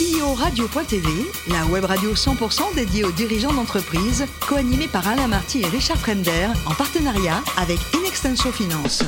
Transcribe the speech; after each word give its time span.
CEO 0.00 0.32
Radio.tv, 0.32 1.08
la 1.50 1.66
web 1.66 1.84
radio 1.84 2.14
100% 2.14 2.74
dédiée 2.74 3.04
aux 3.04 3.12
dirigeants 3.12 3.52
d'entreprise, 3.52 4.24
co-animée 4.48 4.88
par 4.88 5.06
Alain 5.06 5.26
Marty 5.26 5.60
et 5.60 5.66
Richard 5.66 5.98
Fremder, 5.98 6.48
en 6.64 6.72
partenariat 6.72 7.42
avec 7.58 7.78
Inextenso 7.94 8.50
Finance. 8.50 9.02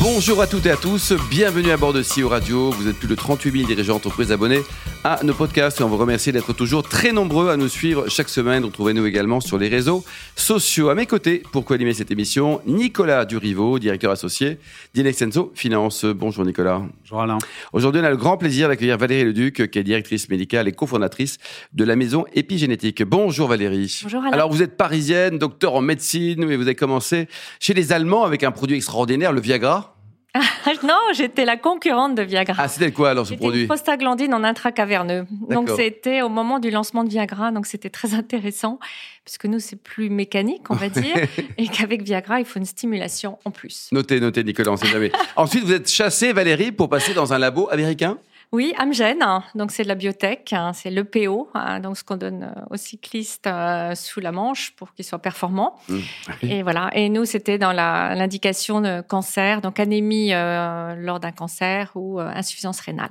Bonjour 0.00 0.40
à 0.40 0.48
toutes 0.48 0.66
et 0.66 0.72
à 0.72 0.76
tous, 0.76 1.12
bienvenue 1.30 1.70
à 1.70 1.76
bord 1.76 1.92
de 1.92 2.02
CEO 2.02 2.28
Radio. 2.28 2.72
Vous 2.72 2.88
êtes 2.88 2.96
plus 2.96 3.06
de 3.06 3.14
38 3.14 3.52
000 3.52 3.66
dirigeants 3.68 3.92
d'entreprise 3.92 4.32
abonnés 4.32 4.62
à 5.04 5.20
nos 5.22 5.34
podcasts 5.34 5.80
et 5.80 5.84
on 5.84 5.88
vous 5.88 5.98
remercie 5.98 6.32
d'être 6.32 6.54
toujours 6.54 6.82
très 6.82 7.12
nombreux 7.12 7.50
à 7.50 7.58
nous 7.58 7.68
suivre 7.68 8.08
chaque 8.08 8.30
semaine. 8.30 8.64
Retrouvez-nous 8.64 9.04
également 9.04 9.38
sur 9.40 9.58
les 9.58 9.68
réseaux 9.68 10.02
sociaux. 10.34 10.88
À 10.88 10.94
mes 10.94 11.04
côtés, 11.04 11.42
pour 11.52 11.66
co-animer 11.66 11.92
cette 11.92 12.10
émission, 12.10 12.62
Nicolas 12.66 13.26
Durivo, 13.26 13.78
directeur 13.78 14.10
associé 14.10 14.58
d'Inexenso 14.94 15.52
Finance. 15.54 16.06
Bonjour 16.06 16.46
Nicolas. 16.46 16.80
Bonjour 17.02 17.20
Alain. 17.20 17.38
Aujourd'hui, 17.74 18.00
on 18.00 18.04
a 18.04 18.10
le 18.10 18.16
grand 18.16 18.38
plaisir 18.38 18.68
d'accueillir 18.68 18.96
Valérie 18.96 19.24
Leduc, 19.24 19.70
qui 19.70 19.78
est 19.78 19.84
directrice 19.84 20.30
médicale 20.30 20.68
et 20.68 20.72
cofondatrice 20.72 21.36
de 21.74 21.84
la 21.84 21.96
maison 21.96 22.24
épigénétique. 22.32 23.02
Bonjour 23.02 23.48
Valérie. 23.48 24.00
Bonjour 24.04 24.22
Alain. 24.22 24.32
Alors 24.32 24.50
vous 24.50 24.62
êtes 24.62 24.78
parisienne, 24.78 25.36
docteur 25.36 25.74
en 25.74 25.82
médecine, 25.82 26.46
mais 26.46 26.56
vous 26.56 26.62
avez 26.62 26.74
commencé 26.74 27.28
chez 27.60 27.74
les 27.74 27.92
Allemands 27.92 28.24
avec 28.24 28.42
un 28.42 28.52
produit 28.52 28.76
extraordinaire, 28.76 29.32
le 29.34 29.42
Viagra. 29.42 29.93
non, 30.82 30.98
j'étais 31.12 31.44
la 31.44 31.56
concurrente 31.56 32.14
de 32.14 32.22
Viagra. 32.22 32.64
Ah, 32.64 32.68
c'était 32.68 32.90
quoi 32.90 33.10
alors 33.10 33.26
ce 33.26 33.34
produit 33.34 33.62
une 33.62 33.66
prostaglandine 33.68 34.34
en 34.34 34.42
intracaverneux. 34.42 35.26
Donc 35.48 35.70
c'était 35.76 36.22
au 36.22 36.28
moment 36.28 36.58
du 36.58 36.70
lancement 36.70 37.04
de 37.04 37.08
Viagra, 37.08 37.52
donc 37.52 37.66
c'était 37.66 37.90
très 37.90 38.14
intéressant 38.14 38.78
puisque 39.24 39.46
nous 39.46 39.60
c'est 39.60 39.80
plus 39.80 40.10
mécanique, 40.10 40.70
on 40.70 40.74
va 40.74 40.88
dire, 40.88 41.16
et 41.58 41.68
qu'avec 41.68 42.02
Viagra 42.02 42.40
il 42.40 42.46
faut 42.46 42.58
une 42.58 42.66
stimulation 42.66 43.38
en 43.44 43.50
plus. 43.50 43.88
Notez, 43.92 44.20
notez, 44.20 44.44
Nicolas, 44.44 44.72
on 44.72 44.76
sait 44.76 44.88
jamais. 44.88 45.12
Ensuite, 45.36 45.64
vous 45.64 45.72
êtes 45.72 45.88
chassé, 45.90 46.32
Valérie, 46.32 46.72
pour 46.72 46.88
passer 46.88 47.14
dans 47.14 47.32
un 47.32 47.38
labo 47.38 47.68
américain? 47.70 48.18
Oui, 48.54 48.72
Amgen, 48.78 49.18
donc 49.56 49.72
c'est 49.72 49.82
de 49.82 49.88
la 49.88 49.96
biotech, 49.96 50.52
hein, 50.52 50.70
c'est 50.72 50.88
l'EPO, 50.88 51.48
hein, 51.54 51.80
donc 51.80 51.96
ce 51.98 52.04
qu'on 52.04 52.16
donne 52.16 52.44
euh, 52.44 52.60
aux 52.70 52.76
cyclistes 52.76 53.48
euh, 53.48 53.96
sous 53.96 54.20
la 54.20 54.30
manche 54.30 54.76
pour 54.76 54.94
qu'ils 54.94 55.04
soient 55.04 55.18
performants. 55.18 55.74
Mmh. 55.88 55.98
Et 56.42 56.62
voilà. 56.62 56.88
Et 56.94 57.08
nous, 57.08 57.24
c'était 57.24 57.58
dans 57.58 57.72
l'indication 57.72 58.80
de 58.80 59.00
cancer, 59.00 59.60
donc 59.60 59.80
anémie 59.80 60.32
euh, 60.32 60.94
lors 60.96 61.18
d'un 61.18 61.32
cancer 61.32 61.90
ou 61.96 62.20
euh, 62.20 62.28
insuffisance 62.32 62.78
rénale. 62.78 63.10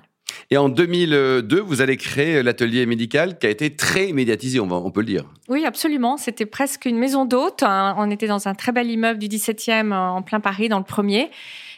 Et 0.50 0.58
en 0.58 0.70
2002, 0.70 1.60
vous 1.60 1.82
allez 1.82 1.98
créer 1.98 2.42
l'atelier 2.42 2.86
médical 2.86 3.38
qui 3.38 3.46
a 3.46 3.50
été 3.50 3.76
très 3.76 4.14
médiatisé, 4.14 4.60
on, 4.60 4.68
va, 4.68 4.78
on 4.78 4.92
peut 4.92 5.02
le 5.02 5.08
dire. 5.08 5.26
Oui, 5.50 5.66
absolument. 5.66 6.16
C'était 6.18 6.46
presque 6.46 6.86
une 6.86 6.98
maison 6.98 7.26
d'hôte. 7.26 7.64
hein. 7.64 7.96
On 7.98 8.10
était 8.10 8.28
dans 8.28 8.48
un 8.48 8.56
très 8.56 8.72
bel 8.72 8.90
immeuble 8.90 9.20
du 9.20 9.28
17e 9.28 9.92
euh, 9.92 9.96
en 9.96 10.22
plein 10.22 10.40
Paris, 10.40 10.70
dans 10.70 10.80
le 10.80 10.86
premier. 10.86 11.30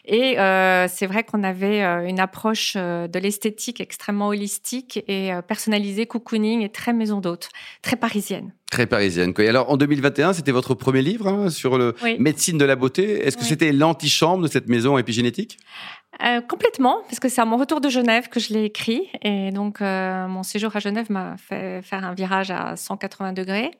Et 0.08 0.40
euh, 0.40 0.88
c'est 0.88 1.08
vrai 1.08 1.24
qu'on 1.24 1.44
avait 1.44 1.82
euh, 1.84 2.06
une 2.08 2.20
approche 2.20 2.74
euh, 2.76 3.08
de 3.08 3.18
l'esthétique 3.18 3.82
extrêmement 3.82 4.28
holistique 4.28 5.04
et 5.08 5.34
euh, 5.34 5.42
personnalisée, 5.42 6.06
cocooning 6.06 6.62
et 6.62 6.70
très 6.70 6.94
maison 6.94 7.22
d'hôte, 7.22 7.50
très 7.82 7.96
parisienne. 7.96 8.54
Très 8.70 8.86
parisienne. 8.86 9.34
quoi. 9.34 9.48
Alors, 9.50 9.70
en 9.72 9.78
2021, 9.78 10.34
c'était 10.34 10.52
votre 10.52 10.76
premier 10.76 11.02
livre 11.02 11.28
hein, 11.28 11.50
sur 11.50 11.78
le 11.78 11.96
Oui. 12.04 12.18
médecine 12.20 12.58
de 12.58 12.66
la 12.66 12.76
beauté. 12.76 13.26
Est-ce 13.26 13.36
que 13.38 13.42
Oui. 13.42 13.48
c'était 13.48 13.72
l'antichambre 13.72 14.44
de 14.44 14.48
cette 14.48 14.68
maison 14.68 14.98
épigénétique? 14.98 15.58
Euh, 16.24 16.40
complètement, 16.42 16.98
parce 17.10 17.20
que 17.20 17.28
c'est 17.28 17.42
à 17.42 17.46
mon 17.46 17.58
retour 17.58 17.82
de 17.82 17.90
Genève 17.90 18.30
que 18.30 18.40
je 18.40 18.54
l'ai 18.54 18.64
écrit. 18.66 19.02
Et 19.22 19.52
donc, 19.52 19.82
euh, 19.82 20.28
mon 20.28 20.44
séjour 20.44 20.76
à 20.76 20.80
Genève 20.80 21.12
m'a 21.12 21.36
fait 21.38 21.82
faire 21.82 22.06
un 22.06 22.14
virage 22.14 22.52
à 22.52 22.76
180 22.76 23.34
degrés. 23.34 23.72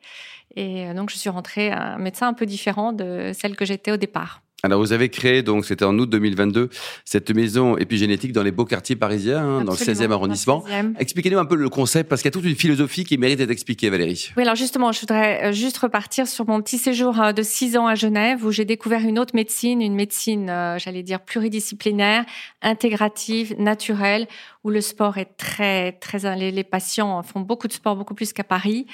Et 0.56 0.92
donc, 0.94 1.10
je 1.12 1.18
suis 1.18 1.30
rentrée 1.30 1.72
un 1.72 1.98
médecin 1.98 2.28
un 2.28 2.34
peu 2.34 2.46
différent 2.46 2.94
de 2.94 3.32
celle 3.34 3.56
que 3.56 3.66
j'étais 3.66 3.92
au 3.92 3.98
départ. 3.98 4.42
Alors, 4.66 4.80
vous 4.80 4.94
avez 4.94 5.10
créé, 5.10 5.44
donc 5.44 5.66
c'était 5.66 5.86
en 5.86 5.98
août 6.00 6.10
2022, 6.10 6.70
cette 7.06 7.30
maison 7.30 7.78
épigénétique 7.78 8.32
dans 8.32 8.42
les 8.42 8.52
beaux 8.52 8.66
quartiers 8.66 8.96
parisiens, 8.96 9.40
hein, 9.40 9.64
dans 9.64 9.74
le 9.74 9.78
Absolument, 9.80 10.06
16e 10.06 10.12
arrondissement. 10.12 10.60
dans 10.60 10.68
le 10.68 10.90
16e. 10.90 10.94
Expliquez-nous 11.00 11.38
un 11.38 11.46
peu 11.46 11.56
le 11.56 11.70
concept, 11.70 12.10
parce 12.10 12.22
qu'il 12.22 12.30
y 12.30 12.34
a 12.34 12.38
toute 12.40 12.46
une 12.46 12.56
philosophie 12.56 13.06
qui 13.06 13.18
mérite 13.18 13.38
d'être 13.38 13.52
expliquée, 13.52 13.90
Valérie. 13.92 14.32
Oui, 14.36 14.44
alors 14.44 14.56
justement, 14.56 14.92
je 14.92 15.02
voudrais 15.02 15.46
euh, 15.46 15.52
juste 15.52 15.78
repartir 15.78 16.28
sur 16.28 16.48
mon 16.48 16.62
petit 16.62 16.80
séjour 16.80 17.22
euh, 17.22 17.32
de 17.32 17.44
six 17.44 17.78
ans 17.78 17.86
à 17.86 17.96
Genève 17.96 18.44
où 18.44 18.52
j'ai 18.52 18.66
découvert 18.66 19.02
une 19.02 19.20
autre 19.20 19.36
médecine, 19.36 19.82
une 19.82 19.96
médecine, 19.96 20.50
euh, 20.50 20.80
j'allais 20.80 21.04
dire, 21.04 21.20
pluridisciplinaire, 21.20 22.26
intégrative, 22.62 23.54
naturelle, 23.60 24.28
où 24.66 24.72
le 24.72 24.82
sport 24.82 25.20
est 25.20 25.38
très, 25.38 25.92
très, 25.92 26.36
les, 26.36 26.50
les 26.50 26.64
patients 26.64 27.22
font 27.22 27.40
beaucoup 27.40 27.68
de 27.68 27.74
sport, 27.74 27.96
beaucoup 27.96 28.16
plus 28.16 28.34
qu'à 28.34 28.44
Paris. 28.44 28.88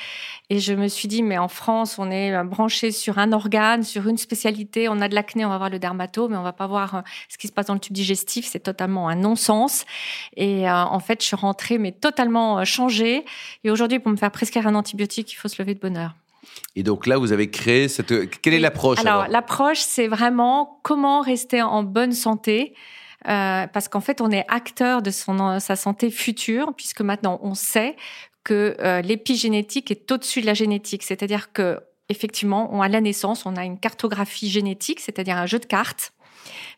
Et 0.50 0.60
je 0.60 0.74
me 0.74 0.90
suis 0.90 1.08
dit, 1.08 1.24
mais 1.24 1.38
en 1.38 1.48
France, 1.48 1.98
on 1.98 2.12
est 2.12 2.36
euh, 2.36 2.44
branché 2.44 2.92
sur 2.92 3.20
un 3.20 3.32
organe, 3.32 3.82
sur 3.82 4.06
une 4.10 4.18
spécialité. 4.18 4.90
On 4.90 5.00
a 5.00 5.08
de 5.08 5.16
l'acné, 5.16 5.46
on 5.46 5.50
va 5.50 5.58
voir 5.58 5.70
le 5.70 5.80
dermato, 5.80 6.28
mais 6.28 6.36
on 6.36 6.44
va 6.44 6.52
pas 6.52 6.68
voir 6.68 6.96
euh, 6.96 7.02
ce 7.30 7.38
qui 7.38 7.48
se 7.48 7.54
passe 7.54 7.68
dans 7.68 7.74
le 7.74 7.80
tube 7.80 7.94
digestif. 7.94 8.46
C'est 8.46 8.60
totalement 8.60 9.08
un 9.08 9.16
non-sens. 9.16 9.86
Et 10.36 10.70
euh, 10.70 10.76
en 10.76 11.00
fait, 11.00 11.22
je 11.22 11.28
suis 11.28 11.38
rentrée, 11.38 11.78
mais 11.78 11.94
totalement 11.94 12.66
changée. 12.66 13.24
Et 13.64 13.72
aujourd'hui, 13.72 14.00
pour 14.00 14.12
me 14.12 14.18
faire 14.18 14.32
prescrire 14.32 14.68
un 14.68 14.76
antibiotique, 14.76 15.32
il 15.32 15.38
faut 15.38 15.48
se 15.48 15.62
lever 15.62 15.74
de 15.74 15.80
bonne 15.80 15.96
heure. 15.96 16.16
Et 16.76 16.84
donc 16.84 17.08
là, 17.08 17.18
vous 17.18 17.32
avez 17.32 17.50
créé 17.50 17.88
cette... 17.88 18.42
Quelle 18.42 18.56
est 18.56 18.60
l'approche 18.60 19.00
Alors, 19.00 19.22
alors? 19.22 19.28
l'approche, 19.32 19.80
c'est 19.80 20.10
vraiment 20.10 20.82
comment 20.84 21.22
rester 21.22 21.62
en 21.62 21.84
bonne 21.84 22.12
santé. 22.12 22.74
Euh, 23.28 23.68
parce 23.68 23.88
qu'en 23.88 24.02
fait, 24.02 24.22
on 24.22 24.32
est 24.32 24.46
acteur 24.48 25.02
de 25.02 25.12
son, 25.12 25.60
sa 25.60 25.76
santé 25.76 26.10
future, 26.10 26.74
puisque 26.76 27.02
maintenant, 27.02 27.40
on 27.44 27.54
sait 27.54 27.96
que 28.44 28.76
euh, 28.80 29.02
l'épigénétique 29.02 29.92
est 29.92 30.12
au-dessus 30.12 30.42
de 30.42 30.46
la 30.46 30.54
génétique. 30.54 31.04
C'est-à-dire 31.04 31.54
que, 31.54 31.80
effectivement, 32.10 32.70
on, 32.74 32.82
à 32.82 32.88
la 32.88 33.02
naissance, 33.02 33.46
on 33.46 33.56
a 33.56 33.64
une 33.64 33.80
cartographie 33.80 34.50
génétique, 34.50 35.00
c'est-à-dire 35.00 35.38
un 35.38 35.46
jeu 35.46 35.60
de 35.60 35.66
cartes. 35.66 36.14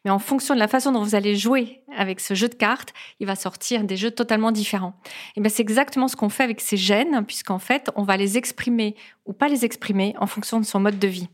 Mais 0.04 0.12
en 0.12 0.20
fonction 0.20 0.54
de 0.54 0.60
la 0.60 0.68
façon 0.68 0.92
dont 0.92 1.02
vous 1.02 1.16
allez 1.16 1.38
jouer 1.38 1.82
avec 1.96 2.20
ce 2.20 2.34
jeu 2.34 2.50
de 2.50 2.56
cartes, 2.56 2.94
il 3.22 3.28
va 3.28 3.36
sortir 3.36 3.86
des 3.86 3.96
jeux 3.96 4.12
totalement 4.12 4.52
différents. 4.52 4.94
Et 5.38 5.42
ben 5.42 5.50
c'est 5.50 5.62
exactement 5.62 6.10
ce 6.10 6.18
qu'on 6.18 6.28
fait 6.28 6.44
avec 6.44 6.60
ces 6.60 6.76
gènes, 6.76 7.24
puisqu'en 7.26 7.60
fait, 7.60 7.90
on 7.96 8.04
va 8.04 8.18
les 8.18 8.38
exprimer 8.38 8.96
ou 9.26 9.32
pas 9.32 9.48
les 9.48 9.64
exprimer 9.64 10.14
en 10.20 10.28
fonction 10.28 10.60
de 10.60 10.66
son 10.66 10.82
mode 10.82 11.00
de 11.00 11.08
vie. 11.08 11.30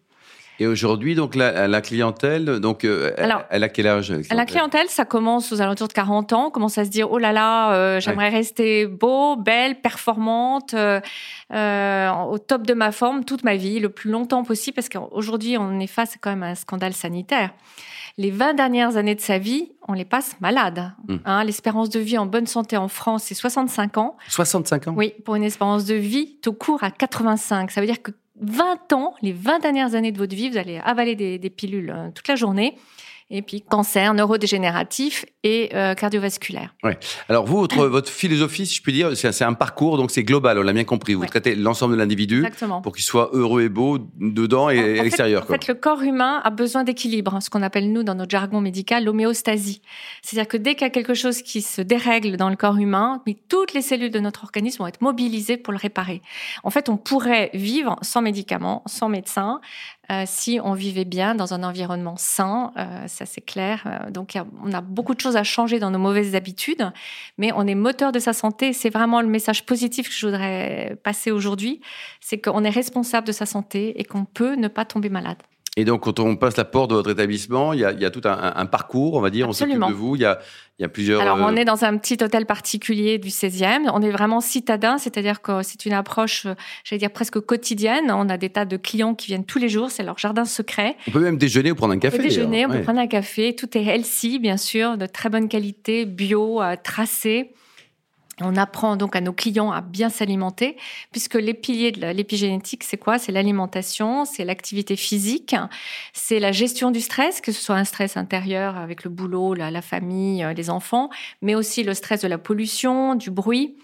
Et 0.61 0.67
aujourd'hui, 0.67 1.15
donc 1.15 1.35
la, 1.35 1.67
la 1.67 1.81
clientèle, 1.81 2.59
donc 2.59 2.83
euh, 2.83 3.13
Alors, 3.17 3.43
elle 3.49 3.63
a 3.63 3.69
quel 3.69 3.87
âge 3.87 4.13
La 4.29 4.45
clientèle, 4.45 4.87
ça 4.89 5.05
commence 5.05 5.53
aux 5.53 5.61
alentours 5.61 5.87
de 5.87 5.93
40 5.93 6.33
ans, 6.33 6.47
on 6.47 6.51
commence 6.51 6.77
à 6.77 6.83
se 6.83 6.89
dire, 6.89 7.09
oh 7.11 7.17
là 7.17 7.31
là, 7.31 7.73
euh, 7.73 7.99
j'aimerais 8.01 8.29
rester 8.29 8.85
beau, 8.85 9.37
belle, 9.37 9.79
performante, 9.79 10.73
euh, 10.73 10.99
euh, 11.53 12.11
au 12.29 12.37
top 12.37 12.67
de 12.67 12.73
ma 12.73 12.91
forme 12.91 13.23
toute 13.23 13.43
ma 13.43 13.55
vie, 13.55 13.79
le 13.79 13.89
plus 13.89 14.11
longtemps 14.11 14.43
possible, 14.43 14.75
parce 14.75 14.89
qu'aujourd'hui, 14.89 15.57
on 15.57 15.79
est 15.79 15.87
face 15.87 16.15
quand 16.19 16.31
même 16.31 16.43
à 16.43 16.47
un 16.47 16.55
scandale 16.55 16.93
sanitaire. 16.93 17.51
Les 18.17 18.31
20 18.31 18.53
dernières 18.53 18.97
années 18.97 19.15
de 19.15 19.21
sa 19.21 19.37
vie, 19.37 19.71
on 19.87 19.93
les 19.93 20.03
passe 20.03 20.35
malades. 20.41 20.91
Mm. 21.07 21.15
Hein, 21.23 21.43
L'espérance 21.45 21.89
de 21.89 22.01
vie 22.01 22.17
en 22.17 22.25
bonne 22.25 22.47
santé 22.47 22.75
en 22.75 22.89
France, 22.89 23.23
c'est 23.23 23.33
65 23.33 23.97
ans. 23.97 24.17
65 24.27 24.89
ans? 24.89 24.93
Oui, 24.97 25.13
pour 25.23 25.35
une 25.35 25.43
espérance 25.43 25.85
de 25.85 25.95
vie 25.95 26.37
tout 26.41 26.51
court 26.51 26.83
à 26.83 26.91
85. 26.91 27.71
Ça 27.71 27.79
veut 27.79 27.87
dire 27.87 28.01
que 28.01 28.11
20 28.41 28.94
ans, 28.94 29.13
les 29.22 29.33
20 29.33 29.59
dernières 29.59 29.95
années 29.95 30.11
de 30.11 30.17
votre 30.17 30.35
vie, 30.35 30.50
vous 30.50 30.57
allez 30.57 30.79
avaler 30.83 31.16
des, 31.16 31.50
pilules 31.50 31.89
euh, 31.89 32.09
toute 32.13 32.27
la 32.27 32.35
journée. 32.35 32.75
Et 33.31 33.41
puis 33.44 33.62
cancer, 33.62 34.13
neurodégénératif 34.16 35.23
et 35.44 35.69
euh, 35.75 35.94
cardiovasculaire. 35.94 36.73
Alors 37.29 37.45
vous, 37.45 37.57
votre, 37.59 37.85
votre 37.88 38.09
philosophie, 38.09 38.66
si 38.66 38.75
je 38.75 38.81
puis 38.81 38.91
dire, 38.91 39.16
c'est 39.16 39.44
un 39.44 39.53
parcours, 39.53 39.97
donc 39.97 40.09
c'est 40.12 40.23
global, 40.23 40.57
on 40.57 40.63
l'a 40.63 40.73
bien 40.73 40.84
compris. 40.84 41.13
Vous 41.13 41.22
Ouais. 41.22 41.28
traitez 41.28 41.53
l'ensemble 41.56 41.94
de 41.94 42.00
l'individu 42.00 42.44
pour 42.84 42.94
qu'il 42.95 43.03
soit 43.03 43.29
heureux 43.34 43.62
et 43.62 43.69
beau 43.69 44.00
dedans 44.19 44.69
et 44.72 44.79
En- 44.79 45.00
à 45.01 45.03
l'extérieur. 45.03 45.44
En 45.44 45.45
quoi. 45.45 45.57
fait, 45.59 45.68
le 45.68 45.75
corps 45.75 46.01
humain 46.01 46.41
a 46.44 46.50
besoin 46.50 46.84
d'équilibre, 46.84 47.38
ce 47.41 47.50
qu'on 47.51 47.62
appelle 47.62 47.91
nous 47.91 48.03
dans 48.03 48.16
notre 48.16 48.31
jargon 48.31 48.62
médical 48.62 49.03
l'homéostasie. 49.06 49.81
C'est-à-dire 50.23 50.47
que 50.47 50.57
dès 50.57 50.73
qu'il 50.73 50.81
y 50.81 50.85
a 50.85 50.89
quelque 50.89 51.13
chose 51.13 51.41
qui 51.44 51.62
se 51.62 51.81
dérègle 51.81 52.35
dans 52.35 52.50
le 52.50 52.56
corps 52.56 52.78
humain, 52.78 53.22
mais 53.28 53.38
toutes 53.47 53.73
les 53.73 53.81
cellules 53.81 54.12
de 54.12 54.19
notre 54.19 54.44
organisme 54.44 54.79
vont 54.81 54.88
être 54.88 55.01
mobilisées 55.01 55.57
pour 55.57 55.72
le 55.73 55.78
réparer. 55.79 56.22
En 56.63 56.69
fait, 56.72 56.89
on 56.89 56.97
pourrait 56.97 57.51
vivre 57.53 57.95
sans 58.01 58.22
médicaments, 58.22 58.81
sans 58.88 59.07
médecin, 59.09 59.62
euh, 60.11 60.23
si 60.25 60.59
on 60.63 60.73
vivait 60.73 61.05
bien 61.05 61.35
dans 61.35 61.53
un 61.53 61.63
environnement 61.63 62.15
sain, 62.17 62.71
euh, 62.77 63.07
ça 63.07 63.25
c'est 63.25 63.41
clair. 63.41 63.83
Euh, 63.85 64.09
donc 64.09 64.37
on 64.63 64.73
a 64.73 64.81
beaucoup 64.81 65.13
de 65.13 65.19
choses 65.19 65.35
à 65.35 65.43
changer 65.43 65.79
dans 65.79 65.91
nos 65.91 65.99
mauvaises 65.99 66.35
habitudes, 66.35 66.91
mais 67.37 67.51
on 67.53 67.67
est 67.67 67.75
moteur 67.75 68.11
de 68.11 68.19
sa 68.19 68.33
santé. 68.33 68.73
C'est 68.73 68.89
vraiment 68.89 69.21
le 69.21 69.27
message 69.27 69.65
positif 69.65 70.09
que 70.09 70.15
je 70.15 70.25
voudrais 70.25 70.97
passer 71.03 71.31
aujourd'hui, 71.31 71.81
c'est 72.21 72.39
qu'on 72.39 72.63
est 72.63 72.69
responsable 72.69 73.27
de 73.27 73.31
sa 73.31 73.45
santé 73.45 74.00
et 74.00 74.03
qu'on 74.03 74.25
peut 74.25 74.56
ne 74.56 74.67
pas 74.67 74.85
tomber 74.85 75.09
malade. 75.09 75.38
Et 75.77 75.86
donc, 75.86 76.01
quand 76.01 76.19
on 76.19 76.36
passe 76.36 76.57
la 76.57 76.66
porte 76.66 76.89
de 76.89 76.95
votre 76.95 77.12
établissement, 77.12 77.74
il 77.74 77.80
y 77.80 77.86
a, 77.86 77.92
il 77.92 78.01
y 78.01 78.06
a 78.06 78.10
tout 78.10 78.21
un, 78.25 78.66
parcours, 78.66 79.13
on 79.16 79.21
va 79.21 79.30
dire, 79.30 79.48
on 79.48 79.54
s'occupe 79.54 79.75
Absolument. 79.75 79.89
de 79.89 79.94
vous. 79.94 80.16
Il 80.16 80.21
y 80.21 80.25
a, 80.25 80.39
il 80.77 80.81
y 80.81 80.86
a 80.86 80.89
plusieurs. 80.89 81.21
Alors, 81.21 81.38
euh, 81.38 81.45
on 81.45 81.56
est 81.56 81.66
dans 81.66 81.86
un 81.86 81.98
petit 81.98 82.18
hôtel 82.24 82.45
particulier 82.45 83.18
du 83.18 83.30
16e. 83.30 83.89
On 83.94 84.01
est 84.01 84.12
vraiment 84.12 84.42
citadin, 84.42 84.98
c'est-à-dire 84.98 85.42
que 85.42 85.62
c'est 85.62 85.86
une 85.86 85.94
approche, 85.94 86.45
euh, 86.45 86.56
j'allais 86.83 87.00
dire 87.00 87.12
presque 87.12 87.39
quotidienne. 87.39 88.12
On 88.12 88.30
a 88.30 88.38
des 88.38 88.50
tas 88.50 88.66
de 88.66 88.77
clients 88.77 89.16
qui 89.16 89.27
viennent 89.27 89.45
tous 89.45 89.60
les 89.60 89.69
jours. 89.69 89.92
C'est 89.92 90.04
leur 90.04 90.18
jardin 90.18 90.45
secret. 90.45 90.95
on 91.07 91.12
peut 91.12 91.19
même 91.19 91.38
déjeuner 91.38 91.72
ou 91.72 91.75
prendre 91.75 91.94
un 91.94 91.98
On 91.98 92.00
café. 92.00 92.18
peut 92.18 92.24
déjeuner, 92.24 92.63
d'ailleurs. 92.63 92.69
on 92.72 92.74
peut 92.74 92.83
prendre 92.83 93.00
un 93.00 93.07
café. 93.07 93.56
Tout 93.56 93.77
est 93.77 93.83
healthy, 93.83 94.39
bien 94.39 94.57
sûr, 94.57 94.98
de 94.98 95.06
très 95.06 95.30
bonne 95.30 95.48
qualité, 95.48 96.06
bio, 96.06 96.62
euh, 96.62 96.75
tracé. 96.83 97.51
On 98.41 98.56
apprend 98.56 98.95
donc 98.95 99.15
à 99.15 99.21
nos 99.21 99.33
clients 99.33 99.71
à 99.71 99.81
bien 99.81 100.09
s'alimenter, 100.09 100.77
puisque 101.12 101.36
les 101.36 101.53
piliers 101.53 101.91
de 101.91 102.07
l'épigénétique, 102.07 102.83
c'est 102.83 102.97
quoi? 102.97 103.19
C'est 103.19 103.31
l'alimentation, 103.31 104.25
c'est 104.25 104.45
l'activité 104.45 104.95
physique, 104.95 105.56
c'est 106.13 106.39
la 106.39 106.51
gestion 106.51 106.91
du 106.91 107.01
stress, 107.01 107.41
que 107.41 107.51
ce 107.51 107.62
soit 107.62 107.75
un 107.75 107.83
stress 107.83 108.18
intérieur 108.18 108.77
avec 108.77 109.03
le 109.03 109.09
boulot, 109.09 109.53
la, 109.53 109.81
famille, 109.81 110.44
euh, 110.44 110.53
les 110.53 110.69
enfants, 110.69 111.09
mais 111.41 111.56
aussi 111.56 111.83
le 111.83 111.94
stress 111.94 112.21
de 112.21 112.27
la 112.27 112.38
pollution, 112.38 113.15
du 113.15 113.31
bruit. 113.31 113.75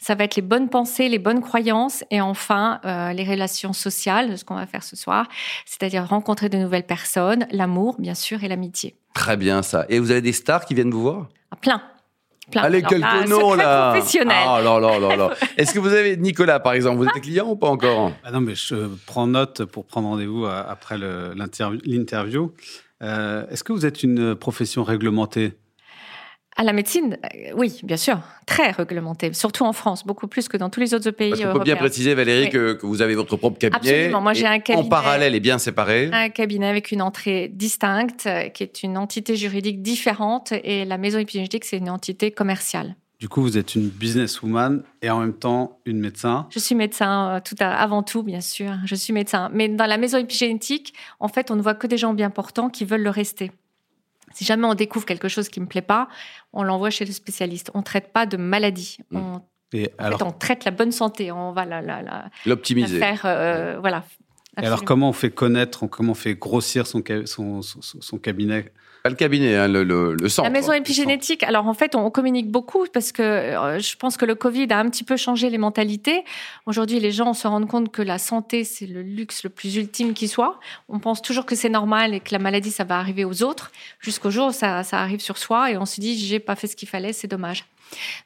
Ça 0.00 0.14
va 0.14 0.24
être 0.24 0.36
les 0.36 0.42
bonnes 0.42 0.68
pensées, 0.68 1.08
les 1.08 1.18
bonnes 1.18 1.40
croyances, 1.40 2.04
et 2.10 2.20
enfin 2.20 2.80
euh, 2.84 3.12
les 3.12 3.24
relations 3.24 3.72
sociales, 3.72 4.38
ce 4.38 4.44
qu'on 4.44 4.54
va 4.54 4.66
faire 4.66 4.82
ce 4.84 4.96
soir, 4.96 5.28
c'est-à-dire 5.66 6.06
rencontrer 6.06 6.48
de 6.48 6.56
nouvelles 6.56 6.86
personnes, 6.86 7.46
l'amour, 7.50 7.96
bien 7.98 8.14
sûr, 8.14 8.44
et 8.44 8.48
l'amitié. 8.48 8.96
Très 9.14 9.36
bien 9.36 9.62
ça. 9.62 9.84
Et 9.88 9.98
vous 9.98 10.10
avez 10.10 10.22
des 10.22 10.32
stars 10.32 10.64
qui 10.64 10.74
viennent 10.74 10.90
vous 10.90 11.02
voir? 11.02 11.28
Ah, 11.50 11.56
Plein. 11.56 11.82
Allez, 12.56 12.82
quelques 12.82 13.28
noms 13.28 13.54
là. 13.54 13.92
Ah 14.30 14.60
là 14.62 14.80
là 14.80 14.98
là 14.98 15.16
là. 15.16 15.30
Est-ce 15.56 15.72
que 15.74 15.78
vous 15.78 15.92
avez 15.92 16.16
Nicolas 16.16 16.60
par 16.60 16.72
exemple 16.72 16.98
Vous 16.98 17.04
êtes 17.06 17.22
client 17.22 17.48
ou 17.48 17.56
pas 17.56 17.68
encore? 17.68 18.12
Ah 18.24 18.30
Non, 18.30 18.40
mais 18.40 18.54
je 18.54 18.88
prends 19.06 19.26
note 19.26 19.64
pour 19.64 19.84
prendre 19.86 20.08
rendez-vous 20.08 20.44
euh, 20.46 20.62
après 20.68 20.96
l'interview. 20.98 22.52
Euh, 23.02 23.46
est-ce 23.50 23.62
que 23.62 23.72
vous 23.72 23.86
êtes 23.86 24.02
une 24.02 24.34
profession 24.34 24.82
réglementée? 24.82 25.52
À 26.58 26.64
la 26.64 26.72
médecine, 26.72 27.16
euh, 27.24 27.52
oui, 27.54 27.80
bien 27.84 27.96
sûr, 27.96 28.18
très 28.44 28.72
réglementé, 28.72 29.32
surtout 29.32 29.64
en 29.64 29.72
France, 29.72 30.04
beaucoup 30.04 30.26
plus 30.26 30.48
que 30.48 30.56
dans 30.56 30.68
tous 30.68 30.80
les 30.80 30.92
autres 30.92 31.12
pays 31.12 31.30
Parce 31.30 31.42
qu'on 31.42 31.52
peut 31.52 31.64
bien 31.64 31.76
préciser, 31.76 32.14
Valérie, 32.14 32.50
que, 32.50 32.78
vous 32.82 33.00
avez 33.00 33.14
votre 33.14 33.36
propre 33.36 33.58
cabinet. 33.58 33.90
Absolument, 33.90 34.20
moi 34.20 34.32
j'ai 34.34 34.46
un 34.46 34.58
cabinet. 34.58 34.84
En 34.84 34.88
parallèle 34.88 35.36
et 35.36 35.40
bien 35.40 35.58
séparé. 35.58 36.10
Un 36.12 36.28
cabinet 36.30 36.66
avec 36.66 36.90
une 36.90 37.00
entrée 37.00 37.48
distincte, 37.48 38.26
euh, 38.26 38.48
qui 38.48 38.64
est 38.64 38.82
une 38.82 38.98
entité 38.98 39.36
juridique 39.36 39.82
différente, 39.82 40.52
et 40.64 40.84
la 40.84 40.98
maison 40.98 41.18
épigénétique, 41.18 41.64
c'est 41.64 41.78
une 41.78 41.90
entité 41.90 42.32
commerciale. 42.32 42.96
Du 43.20 43.28
coup, 43.28 43.42
vous 43.42 43.56
êtes 43.56 43.74
une 43.74 43.88
businesswoman 43.88 44.82
et 45.02 45.10
en 45.10 45.20
même 45.20 45.34
temps 45.34 45.78
une 45.86 45.98
médecin. 45.98 46.46
Je 46.50 46.58
suis 46.58 46.74
médecin 46.74 47.36
euh, 47.36 47.40
tout 47.40 47.56
avant 47.60 48.02
tout, 48.02 48.22
bien 48.24 48.40
sûr. 48.40 48.72
Je 48.84 48.94
suis 48.94 49.12
médecin. 49.12 49.50
Mais 49.52 49.68
dans 49.68 49.86
la 49.86 49.96
maison 49.96 50.18
épigénétique, 50.18 50.94
en 51.18 51.28
fait, 51.28 51.50
on 51.50 51.56
ne 51.56 51.62
voit 51.62 51.74
que 51.74 51.88
des 51.88 51.96
gens 51.96 52.14
bien 52.14 52.30
portants 52.30 52.68
qui 52.68 52.84
veulent 52.84 53.02
le 53.02 53.10
rester. 53.10 53.50
Si 54.34 54.44
jamais 54.44 54.66
on 54.66 54.74
découvre 54.74 55.06
quelque 55.06 55.28
chose 55.28 55.48
qui 55.48 55.60
me 55.60 55.66
plaît 55.66 55.82
pas, 55.82 56.08
on 56.52 56.62
l'envoie 56.62 56.90
chez 56.90 57.04
le 57.04 57.12
spécialiste. 57.12 57.70
On 57.74 57.82
traite 57.82 58.12
pas 58.12 58.26
de 58.26 58.36
maladie. 58.36 58.98
Mm. 59.10 59.16
On, 59.16 59.42
et 59.72 59.90
alors, 59.98 60.22
on 60.24 60.32
traite 60.32 60.64
la 60.64 60.70
bonne 60.70 60.92
santé. 60.92 61.30
On 61.30 61.52
va 61.52 61.64
la, 61.64 62.30
l'optimiser. 62.46 62.98
Faire, 62.98 63.22
euh, 63.24 63.78
voilà. 63.80 64.04
Et 64.60 64.66
alors, 64.66 64.84
comment 64.84 65.10
on 65.10 65.12
fait 65.12 65.30
connaître, 65.30 65.86
comment 65.86 66.12
on 66.12 66.14
fait 66.14 66.34
grossir 66.34 66.86
son, 66.86 67.02
son, 67.26 67.62
son 67.62 68.18
cabinet 68.18 68.72
le 69.08 69.14
cabinet, 69.14 69.54
hein, 69.56 69.68
le, 69.68 70.16
centre. 70.28 70.48
La 70.48 70.52
maison 70.52 70.72
épigénétique, 70.72 71.42
alors 71.42 71.66
en 71.66 71.74
fait, 71.74 71.94
on 71.94 72.10
communique 72.10 72.50
beaucoup 72.50 72.86
parce 72.92 73.12
que 73.12 73.22
euh, 73.22 73.78
je 73.78 73.96
pense 73.96 74.16
que 74.16 74.24
le 74.24 74.34
Covid 74.34 74.66
a 74.70 74.78
un 74.78 74.88
petit 74.88 75.04
peu 75.04 75.16
changé 75.16 75.50
les 75.50 75.58
mentalités. 75.58 76.24
Aujourd'hui, 76.66 77.00
les 77.00 77.10
gens 77.10 77.34
se 77.34 77.46
rendent 77.46 77.68
compte 77.68 77.90
que 77.90 78.02
la 78.02 78.18
santé, 78.18 78.64
c'est 78.64 78.86
le 78.86 79.02
luxe 79.02 79.44
le 79.44 79.50
plus 79.50 79.76
ultime 79.76 80.14
qui 80.14 80.28
soit. 80.28 80.58
On 80.88 80.98
pense 80.98 81.22
toujours 81.22 81.46
que 81.46 81.54
c'est 81.54 81.68
normal 81.68 82.14
et 82.14 82.20
que 82.20 82.32
la 82.32 82.38
maladie, 82.38 82.70
ça 82.70 82.84
va 82.84 82.98
arriver 82.98 83.24
aux 83.24 83.42
autres, 83.42 83.72
jusqu'au 84.00 84.30
jour 84.30 84.52
ça, 84.52 84.82
arrive 84.92 85.20
sur 85.20 85.38
soi 85.38 85.70
et 85.70 85.76
on 85.76 85.86
se 85.86 86.00
dit, 86.00 86.18
j'ai 86.18 86.40
pas 86.40 86.56
fait 86.56 86.66
ce 86.66 86.76
qu'il 86.76 86.88
fallait, 86.88 87.12
c'est 87.12 87.28
dommage. 87.28 87.64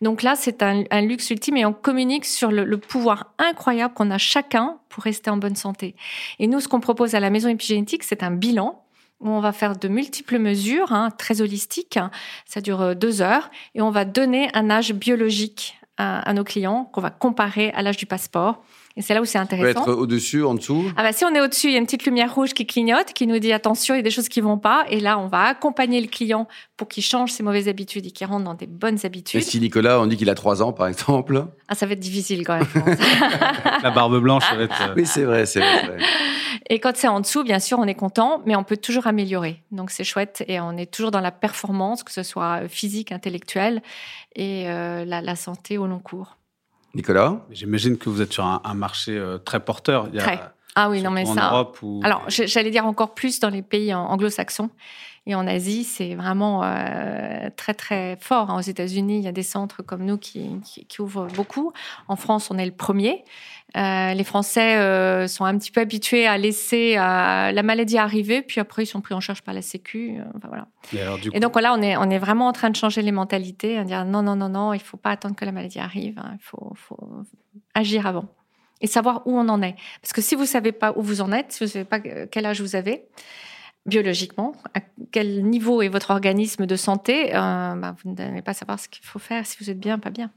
Donc 0.01 0.23
là, 0.23 0.35
c'est 0.35 0.63
un, 0.63 1.01
luxe 1.03 1.31
ultime 1.31 1.57
et 1.57 1.65
on 1.65 1.73
communique 1.73 2.25
sur 2.25 2.51
le 2.51 2.77
pouvoir 2.79 3.33
incroyable 3.39 3.95
qu'on 3.95 4.11
a 4.11 4.19
chacun 4.19 4.79
pour 4.89 5.05
rester 5.05 5.31
en 5.31 5.37
bonne 5.37 5.57
santé. 5.57 5.95
Et 6.39 6.47
nous, 6.47 6.61
ce 6.61 6.69
qu'on 6.69 6.81
propose 6.81 7.15
à 7.15 7.21
la 7.21 7.31
maison 7.31 7.49
épigénétique, 7.49 8.05
c'est 8.05 8.23
un 8.23 8.31
bilan 8.31 8.83
où 9.23 9.29
on 9.31 9.41
va 9.41 9.53
faire 9.53 9.77
de 9.77 9.89
multiples 9.89 10.39
mesures, 10.39 10.93
hein, 10.93 11.11
très 11.17 11.41
holistiques. 11.41 11.99
Ça 12.47 12.61
dure 12.61 12.81
euh, 12.81 12.95
deux 12.95 13.23
heures 13.23 13.51
et 13.75 13.83
on 13.83 13.91
va 13.91 14.05
donner 14.05 14.51
un 14.55 14.71
âge 14.71 14.93
biologique 14.93 15.77
à, 15.99 16.33
nos 16.33 16.45
clients 16.45 16.91
qu'on 16.93 17.01
va 17.01 17.11
comparer 17.11 17.71
à 17.71 17.83
l'âge 17.83 17.97
du 17.97 18.07
passeport. 18.07 18.63
Et 18.97 19.03
c'est 19.03 19.15
là 19.15 19.23
où 19.23 19.25
c'est 19.25 19.39
intéressant. 19.39 19.83
On 19.83 19.85
peut 19.85 19.93
être 19.93 19.99
au-dessus, 19.99 20.45
en 20.45 20.55
dessous? 20.55 20.85
Ah 20.97 21.03
bah, 21.03 21.13
Si 21.13 21.25
on 21.25 21.35
est 21.35 21.41
au-dessus, 21.41 21.69
il 21.69 21.73
y 21.73 21.77
a 21.77 21.79
une 21.79 21.87
petite 21.87 22.05
lumière 22.05 22.35
rouge 22.35 22.53
qui 22.53 22.67
clignote, 22.67 23.13
qui 23.15 23.27
nous 23.27 23.39
dit 23.39 23.53
attention, 23.53 23.95
il 23.95 23.99
y 23.99 24.01
a 24.01 24.03
des 24.03 24.11
choses 24.11 24.29
qui 24.29 24.43
vont 24.43 24.59
pas. 24.59 24.85
Et 24.91 25.01
là, 25.01 25.19
on 25.19 25.29
va 25.29 25.45
accompagner 25.45 26.01
le 26.01 26.09
client 26.09 26.47
pour 26.77 26.89
qu'il 26.89 27.03
change 27.03 27.33
ses 27.33 27.43
mauvaises 27.43 27.69
habitudes 27.69 28.05
et 28.05 28.11
qu'il 28.11 28.27
rentre 28.27 28.45
dans 28.45 28.55
des 28.55 28.67
bonnes 28.67 28.99
habitudes. 29.05 29.41
Et 29.41 29.45
si 29.45 29.61
Nicolas, 29.61 30.01
on 30.01 30.07
dit 30.07 30.17
qu'il 30.17 30.29
a 30.29 30.35
trois 30.35 30.63
ans, 30.63 30.73
par 30.73 30.89
exemple? 30.89 31.47
Ah, 31.69 31.75
ça 31.75 31.87
va 31.87 31.93
être 31.93 32.01
difficile 32.01 32.45
quand 32.45 32.59
même. 32.59 32.67
La 33.83 33.91
barbe 33.91 34.19
blanche, 34.21 34.45
ça 34.45 34.57
va 34.57 34.63
être. 34.65 34.83
Euh, 34.83 34.95
oui, 34.97 35.07
c'est 35.07 35.25
vrai, 35.25 35.47
c'est 35.47 35.61
vrai. 35.61 35.97
Et 36.69 36.81
quand 36.81 36.97
c'est 36.97 37.09
en 37.09 37.21
dessous, 37.21 37.45
bien 37.45 37.59
sûr, 37.59 37.79
on 37.79 37.85
est 37.85 37.95
content, 37.95 38.43
mais 38.47 38.57
on 38.57 38.65
peut 38.65 38.77
toujours 38.77 39.07
améliorer. 39.07 39.63
Donc 39.71 39.91
c'est 39.91 40.05
chouette 40.05 40.45
et 40.49 40.61
on 40.61 40.77
est 40.77 40.91
toujours 40.91 41.11
dans 41.11 41.21
la 41.21 41.31
performance, 41.31 42.03
que 42.03 42.13
ce 42.13 42.23
soit 42.23 42.69
physique, 42.69 43.13
intellectuelle 43.13 43.83
et 44.35 44.69
euh, 44.69 45.05
la, 45.05 45.37
santé 45.37 45.79
au 45.79 45.87
long 45.87 45.99
cours. 45.99 46.37
Nicolas? 46.95 47.41
J'imagine 47.51 47.97
que 47.97 48.11
vous 48.11 48.21
êtes 48.21 48.33
sur 48.33 48.45
un, 48.45 48.75
marché 48.75 49.17
euh, 49.17 49.39
très 49.39 49.61
porteur. 49.61 50.09
Il 50.09 50.17
y 50.17 50.19
a, 50.19 50.23
très. 50.23 50.41
Ah 50.75 50.89
oui, 50.89 51.03
non 51.03 51.11
mais 51.11 51.27
ça. 51.27 51.51
Europe 51.51 51.79
Alors 52.03 52.25
j'allais 52.29 52.71
dire 52.71 52.87
encore 52.87 53.15
plus 53.15 53.41
dans 53.41 53.51
les 53.51 53.63
pays 53.63 53.93
anglo-saxons. 53.95 54.71
Et 55.25 55.37
en 55.37 55.47
Asie, 55.47 55.85
c'est 55.85 56.17
vraiment 56.17 56.65
euh, 56.65 57.49
très 57.57 57.75
très 57.75 58.17
fort. 58.21 58.51
Hein. 58.51 58.59
Aux 58.59 58.63
États-Unis, 58.63 59.19
il 59.19 59.25
y 59.25 59.29
a 59.29 59.33
des 59.33 59.45
centres 59.45 59.81
comme 59.83 60.05
nous 60.05 60.19
qui, 60.19 60.51
qui, 60.89 61.01
ouvrent 61.01 61.29
beaucoup. 61.29 61.73
En 62.09 62.17
France, 62.17 62.51
on 62.51 62.59
est 62.59 62.67
le 62.67 62.73
premier. 62.73 63.25
Euh, 63.77 64.15
les 64.15 64.25
Français 64.25 64.77
euh, 64.79 65.29
sont 65.29 65.45
un 65.45 65.57
petit 65.57 65.71
peu 65.71 65.81
habitués 65.81 66.27
à 66.27 66.39
laisser 66.39 66.97
la 66.97 67.63
maladie 67.63 67.99
arriver, 67.99 68.43
puis 68.43 68.61
après 68.61 68.83
ils 68.83 68.87
sont 68.87 69.01
pris 69.01 69.15
en 69.15 69.21
charge 69.21 69.43
par 69.43 69.55
la 69.55 69.63
Sécu. 69.63 70.19
Enfin, 70.35 70.49
voilà. 70.49 70.67
Et, 71.33 71.39
donc 71.39 71.59
là, 71.61 71.73
on 71.73 71.81
est, 71.83 71.97
on 71.97 72.11
est 72.11 72.19
vraiment 72.19 72.49
en 72.49 72.53
train 72.53 72.71
de 72.71 72.77
changer 72.77 73.03
les 73.03 73.13
mentalités, 73.13 73.79
à 73.79 73.85
dire 73.85 74.05
non, 74.05 74.23
non, 74.23 74.35
non, 74.35 74.49
non, 74.49 74.73
il 74.73 74.81
faut 74.81 74.97
pas 74.97 75.11
attendre 75.11 75.37
que 75.37 75.45
la 75.45 75.53
maladie 75.53 75.79
arrive, 75.79 76.19
hein. 76.19 76.33
il 76.35 76.43
faut, 76.43 76.73
faut, 76.75 76.99
agir 77.75 78.09
avant 78.09 78.27
et 78.81 78.89
savoir 78.89 79.25
où 79.27 79.39
on 79.39 79.49
en 79.49 79.63
est. 79.63 79.77
Parce 80.03 80.13
que 80.13 80.21
si 80.21 80.35
vous 80.35 80.47
savez 80.47 80.73
pas 80.73 80.93
où 80.97 81.03
vous 81.03 81.21
en 81.21 81.31
êtes, 81.31 81.53
si 81.53 81.63
vous 81.63 81.71
savez 81.71 81.85
pas 81.85 82.01
quel 82.01 82.45
âge 82.45 82.61
vous 82.61 82.75
avez, 82.75 83.05
biologiquement, 83.87 84.55
à 84.75 84.81
quel 85.11 85.45
niveau 85.45 85.83
est 85.83 85.89
votre 85.89 86.11
organisme 86.11 86.67
de 86.67 86.77
santé, 86.77 87.35
euh, 87.35 87.75
bah, 87.75 87.95
vous 88.03 88.15
n'allez 88.15 88.43
pas 88.43 88.55
savoir 88.55 88.79
ce 88.79 88.89
qu'il 88.89 89.05
faut 89.05 89.19
faire, 89.19 89.47
si 89.47 89.57
vous 89.61 89.71
êtes 89.71 89.81
bien, 89.81 89.99
pas 89.99 90.11
bien. 90.11 90.31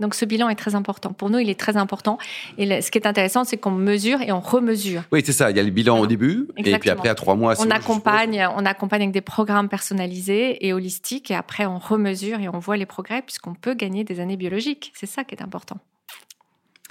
Donc 0.00 0.14
ce 0.14 0.24
bilan 0.24 0.48
est 0.48 0.56
très 0.56 0.74
important. 0.74 1.12
Pour 1.12 1.30
nous, 1.30 1.38
il 1.38 1.48
est 1.48 1.58
très 1.58 1.76
important. 1.76 2.18
Et 2.58 2.82
ce 2.82 2.90
qui 2.90 2.98
est 2.98 3.06
intéressant, 3.06 3.44
c'est 3.44 3.56
qu'on 3.56 3.70
mesure 3.70 4.20
et 4.22 4.32
on 4.32 4.40
remesure. 4.40 5.02
Oui, 5.12 5.22
c'est 5.24 5.32
ça. 5.32 5.50
Il 5.52 5.56
y 5.56 5.60
a 5.60 5.62
le 5.62 5.70
bilan 5.70 6.00
au 6.00 6.06
début, 6.06 6.48
et 6.56 6.78
puis 6.78 6.90
après 6.90 7.08
à 7.08 7.14
trois 7.14 7.36
mois, 7.36 7.54
on 7.60 7.70
accompagne, 7.70 8.44
on 8.56 8.66
accompagne 8.66 9.02
avec 9.02 9.14
des 9.14 9.20
programmes 9.20 9.68
personnalisés 9.68 10.66
et 10.66 10.72
holistiques, 10.72 11.30
et 11.30 11.34
après 11.36 11.66
on 11.66 11.78
remesure 11.78 12.40
et 12.40 12.48
on 12.48 12.58
voit 12.58 12.76
les 12.76 12.86
progrès 12.86 13.22
puisqu'on 13.22 13.54
peut 13.54 13.74
gagner 13.74 14.02
des 14.02 14.18
années 14.18 14.36
biologiques. 14.36 14.92
C'est 14.96 15.06
ça 15.06 15.22
qui 15.22 15.34
est 15.36 15.42
important. 15.42 15.78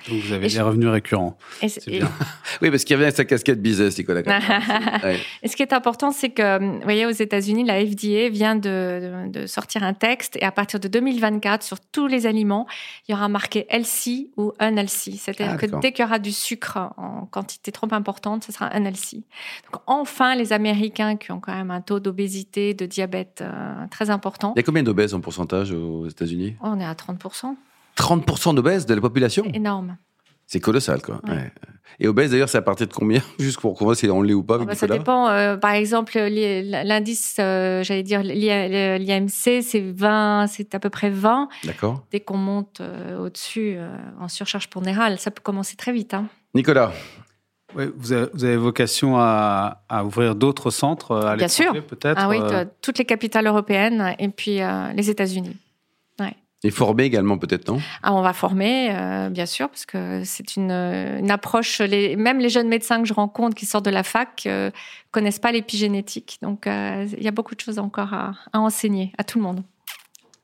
Donc 0.09 0.21
vous 0.21 0.33
avez 0.33 0.47
des 0.47 0.61
revenus 0.61 0.89
récurrents. 0.89 1.38
C'est 1.59 1.88
bien. 1.88 2.09
oui, 2.61 2.69
parce 2.69 2.83
qu'il 2.83 2.95
revient 2.95 3.05
avec 3.05 3.15
sa 3.15 3.25
casquette 3.25 3.61
business, 3.61 3.97
Nicolas. 3.97 4.21
Et 5.44 5.47
ce 5.47 5.55
qui 5.55 5.61
est 5.61 5.73
important, 5.73 6.11
c'est 6.11 6.29
que, 6.29 6.59
vous 6.59 6.81
voyez, 6.83 7.05
aux 7.05 7.11
États-Unis, 7.11 7.63
la 7.63 7.83
FDA 7.85 8.29
vient 8.29 8.55
de, 8.55 9.29
de, 9.29 9.45
sortir 9.47 9.83
un 9.83 9.94
texte 9.94 10.38
et 10.38 10.44
à 10.44 10.51
partir 10.51 10.79
de 10.79 10.88
2024, 10.88 11.63
sur 11.63 11.79
tous 11.79 12.07
les 12.07 12.25
aliments, 12.25 12.67
il 13.07 13.11
y 13.11 13.15
aura 13.15 13.29
marqué 13.29 13.65
LC 13.69 14.29
ou 14.38 14.53
unLC. 14.59 15.13
C'est-à-dire 15.17 15.51
ah, 15.53 15.57
que 15.57 15.65
dès 15.81 15.91
qu'il 15.91 16.03
y 16.03 16.07
aura 16.07 16.19
du 16.19 16.31
sucre 16.31 16.77
en 16.98 17.25
quantité 17.25 17.72
trop 17.72 17.88
importante, 17.91 18.43
ce 18.43 18.51
sera 18.51 18.67
unLC. 18.75 19.24
Donc 19.72 19.81
enfin, 19.88 20.36
les 20.36 20.53
Américains 20.53 21.15
qui 21.15 21.31
ont 21.31 21.39
quand 21.39 21.55
même 21.55 21.72
un 21.72 21.81
taux 21.81 22.00
d'obésité, 22.00 22.74
de 22.74 22.86
diabète 22.86 23.41
euh, 23.41 23.86
très 23.89 24.10
important. 24.10 24.53
Il 24.55 24.60
y 24.60 24.63
a 24.63 24.63
combien 24.63 24.83
d'obèses 24.83 25.13
en 25.13 25.22
pourcentage 25.22 25.72
aux 25.72 26.07
États-Unis? 26.07 26.55
On 26.62 26.79
est 26.79 26.86
à 26.86 26.93
30%. 26.93 27.55
30% 27.97 28.55
d'obèses 28.55 28.85
de 28.85 28.93
la 28.93 29.01
population 29.01 29.45
Énorme. 29.53 29.97
C'est 30.45 30.59
colossal, 30.59 31.01
quoi. 31.01 31.21
Et 32.00 32.07
obèse, 32.07 32.31
d'ailleurs, 32.31 32.50
c'est 32.50 32.57
à 32.57 32.62
partir 32.62 32.88
de 32.88 32.93
combien 32.93 33.21
Juste 33.39 33.59
pour 33.59 33.77
qu'on 33.77 33.85
voit 33.85 33.95
si 33.95 34.09
on 34.09 34.21
l'est 34.21 34.33
ou 34.33 34.43
pas. 34.43 34.57
Ah 34.62 34.65
bah, 34.65 34.75
ça 34.75 34.88
dépend. 34.88 35.29
Euh, 35.29 35.57
par 35.57 35.71
exemple, 35.71 36.17
l'indice, 36.17 37.38
euh, 37.39 37.83
j'allais 37.83 38.03
dire, 38.03 38.23
l'IMC, 38.23 39.62
c'est 39.62 39.79
20, 39.79 40.47
c'est 40.47 40.75
à 40.75 40.79
peu 40.79 40.89
près 40.89 41.09
20. 41.09 41.50
D'accord. 41.63 42.03
Dès 42.12 42.19
qu'on 42.19 42.38
monte 42.38 42.81
euh, 42.81 43.19
au-dessus, 43.19 43.77
en 44.19 44.27
surcharge 44.27 44.69
pondérale, 44.69 45.19
ça 45.19 45.31
peut 45.31 45.41
commencer 45.41 45.75
très 45.75 45.91
vite. 45.91 46.13
Hein. 46.13 46.27
Nicolas 46.53 46.91
oui, 47.75 47.85
vous, 47.97 48.13
avez, 48.13 48.55
vocation 48.55 49.15
à, 49.17 49.79
ouvrir 50.05 50.35
d'autres 50.35 50.69
centres 50.69 51.15
à 51.15 51.35
Bien 51.35 51.47
sûr. 51.47 51.73
peut-être 51.85 52.19
Ah 52.21 52.29
oui, 52.29 52.38
toutes 52.83 53.00
les 53.00 53.05
capitales 53.05 53.47
européennes 53.47 54.13
et 54.19 54.29
puis 54.29 54.59
les 54.95 55.09
États-Unis. 55.09 55.57
Et 56.65 56.72
former 56.72 57.03
également 57.03 57.38
peut-être, 57.38 57.67
non? 57.67 57.79
Ah, 58.03 58.13
On 58.13 58.22
va 58.22 58.32
former, 58.32 58.96
euh, 58.96 59.29
bien 59.29 59.46
sûr, 59.46 59.67
parce 59.67 59.86
que 59.86 60.24
c'est 60.24 60.55
une, 60.55 60.72
une, 60.72 61.29
approche, 61.29 61.79
les, 61.79 62.15
même 62.15 62.39
les 62.39 62.48
jeunes 62.48 62.70
médecins 62.70 63.01
que 63.01 63.08
je 63.08 63.13
rencontre 63.13 63.53
qui 63.53 63.65
sortent 63.65 63.84
de 63.84 63.91
la 63.91 64.03
fac 64.03 64.43
euh, 64.46 64.72
connaissent 65.12 65.39
pas 65.39 65.51
l'épigénétique. 65.51 66.38
Donc 66.41 66.65
euh, 66.65 67.05
il 67.17 67.24
y 67.24 67.27
a 67.27 67.32
beaucoup 67.32 67.53
de 67.53 67.60
choses 67.60 67.79
encore 67.79 68.13
à, 68.13 68.36
à, 68.53 68.60
enseigner 68.60 69.12
à 69.17 69.25
tout 69.25 69.39
le 69.39 69.43
monde. 69.43 69.62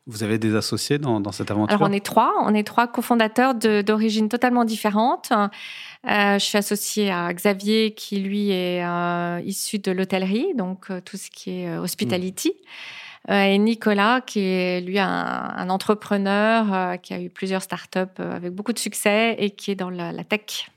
Vous 0.07 0.23
avez 0.23 0.37
des 0.39 0.55
associés 0.55 0.97
dans, 0.97 1.21
dans 1.21 1.31
cette 1.31 1.51
aventure? 1.51 1.77
Alors 1.77 1.87
on 1.89 1.93
est 1.93 2.03
trois, 2.03 2.33
on 2.43 2.53
est 2.53 2.67
trois 2.67 2.87
cofondateurs 2.87 3.55
d'origine 3.55 4.27
totalement 4.27 4.65
différentes. 4.65 5.31
Euh, 5.31 6.33
je 6.33 6.43
suis 6.43 6.57
associée 6.57 7.11
à 7.11 7.33
Xavier 7.33 7.93
qui 7.93 8.19
lui 8.19 8.51
est 8.51 8.83
issu 9.45 9.79
de 9.79 9.91
l'hôtellerie, 9.91 10.47
donc 10.55 10.87
tout 11.05 11.15
ce 11.15 11.29
qui 11.29 11.61
est 11.61 11.77
hospitality. 11.77 12.53
Et 13.27 13.57
Nicolas, 13.57 14.21
qui 14.21 14.39
est 14.39 14.81
lui 14.81 14.97
un, 14.97 15.69
entrepreneur 15.69 16.99
qui 17.01 17.13
a 17.13 17.21
eu 17.21 17.29
plusieurs 17.29 17.61
startups 17.61 17.99
avec 18.17 18.53
beaucoup 18.53 18.73
de 18.73 18.79
succès 18.79 19.35
et 19.37 19.51
qui 19.51 19.71
est 19.71 19.75
dans 19.75 19.89
la 19.89 20.23
tech 20.23 20.69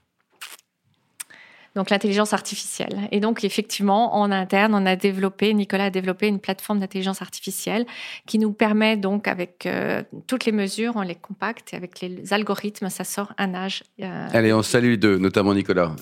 donc 1.74 1.90
l'intelligence 1.90 2.32
artificielle. 2.32 3.08
Et 3.10 3.20
donc 3.20 3.44
effectivement, 3.44 4.16
en 4.16 4.30
interne, 4.30 4.74
on 4.74 4.84
a 4.86 4.96
développé, 4.96 5.54
Nicolas 5.54 5.84
a 5.84 5.90
développé 5.90 6.28
une 6.28 6.38
plateforme 6.38 6.80
d'intelligence 6.80 7.22
artificielle 7.22 7.86
qui 8.26 8.38
nous 8.38 8.52
permet 8.52 8.96
donc 8.96 9.26
avec 9.26 9.66
euh, 9.66 10.02
toutes 10.26 10.44
les 10.44 10.52
mesures, 10.52 10.92
on 10.96 11.02
les 11.02 11.14
compacte 11.14 11.72
et 11.72 11.76
avec 11.76 12.00
les 12.00 12.32
algorithmes, 12.32 12.88
ça 12.88 13.04
sort 13.04 13.32
un 13.38 13.54
âge. 13.54 13.84
Euh, 14.00 14.28
Allez, 14.32 14.52
on 14.52 14.62
salue 14.62 14.96
deux, 14.96 15.18
notamment 15.18 15.54
Nicolas. 15.54 15.94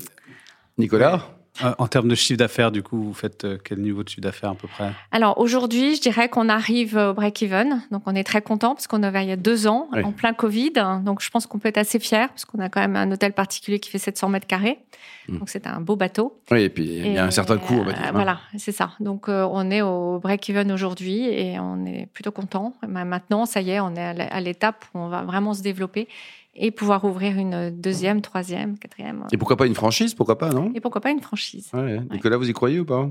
Nicolas? 0.78 1.14
Euh, 1.14 1.39
en 1.78 1.86
termes 1.88 2.08
de 2.08 2.14
chiffre 2.14 2.38
d'affaires, 2.38 2.70
du 2.70 2.82
coup, 2.82 3.02
vous 3.02 3.14
faites 3.14 3.44
euh, 3.44 3.58
quel 3.62 3.80
niveau 3.80 4.02
de 4.02 4.08
chiffre 4.08 4.22
d'affaires 4.22 4.50
à 4.50 4.54
peu 4.54 4.68
près? 4.68 4.92
Alors 5.10 5.38
aujourd'hui, 5.38 5.94
je 5.94 6.00
dirais 6.00 6.28
qu'on 6.28 6.48
arrive 6.48 6.96
au 6.96 7.12
break-even. 7.12 7.82
Donc 7.90 8.02
on 8.06 8.14
est 8.14 8.24
très 8.24 8.40
content 8.40 8.74
parce 8.74 8.86
qu'on 8.86 9.02
avait 9.02 9.22
il 9.24 9.28
y 9.28 9.32
a 9.32 9.36
deux 9.36 9.66
ans, 9.66 9.88
en 9.92 10.12
plein 10.12 10.32
Covid. 10.32 10.72
Donc 11.04 11.22
je 11.22 11.30
pense 11.30 11.46
qu'on 11.46 11.58
peut 11.58 11.68
être 11.68 11.78
assez 11.78 11.98
fier 11.98 12.28
parce 12.28 12.44
qu'on 12.44 12.58
a 12.60 12.68
quand 12.68 12.80
même 12.80 12.96
un 12.96 13.10
hôtel 13.10 13.32
particulier 13.32 13.78
qui 13.78 13.90
fait 13.90 13.98
700 13.98 14.28
mètres 14.30 14.46
carrés. 14.46 14.78
Hmm. 15.28 15.38
Donc 15.38 15.48
c'est 15.48 15.66
un 15.66 15.80
beau 15.80 15.96
bateau. 15.96 16.40
Oui, 16.50 16.62
et 16.62 16.68
puis 16.70 16.84
il 16.84 17.12
y 17.12 17.18
a 17.18 17.24
un 17.24 17.30
certain 17.30 17.58
coût, 17.58 17.84
dire. 17.84 17.94
Hein. 18.02 18.12
voilà, 18.12 18.40
c'est 18.56 18.72
ça. 18.72 18.92
Donc 19.00 19.28
euh, 19.28 19.46
on 19.50 19.70
est 19.70 19.82
au 19.82 20.18
break-even 20.18 20.70
aujourd'hui 20.72 21.26
et 21.26 21.58
on 21.58 21.84
est 21.84 22.06
plutôt 22.12 22.32
content. 22.32 22.74
Maintenant, 22.86 23.44
ça 23.44 23.60
y 23.60 23.70
est, 23.70 23.80
on 23.80 23.94
est 23.96 24.02
à 24.02 24.40
l'étape 24.40 24.84
où 24.94 24.98
on 24.98 25.08
va 25.08 25.22
vraiment 25.22 25.52
se 25.52 25.62
développer 25.62 26.08
et 26.54 26.70
pouvoir 26.70 27.04
ouvrir 27.04 27.38
une 27.38 27.70
deuxième, 27.70 28.20
troisième, 28.20 28.78
quatrième. 28.78 29.26
Et 29.32 29.36
pourquoi 29.36 29.56
pas 29.56 29.66
une 29.66 29.74
franchise 29.74 30.14
Pourquoi 30.14 30.38
pas, 30.38 30.50
non? 30.50 30.72
Et 30.74 30.80
pourquoi 30.80 31.00
pas 31.00 31.10
une 31.10 31.20
franchise 31.20 31.70
Nicolas, 32.10 32.36
vous 32.36 32.48
y 32.48 32.52
croyez 32.52 32.80
ou 32.80 32.84
pas? 32.84 33.08